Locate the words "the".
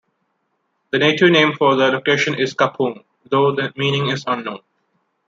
0.89-0.97, 1.75-1.91, 3.53-3.71